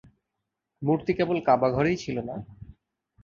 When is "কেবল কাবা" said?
1.13-1.67